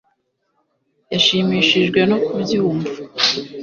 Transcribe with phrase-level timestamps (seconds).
[1.13, 2.89] yashimishijwe no kubyumva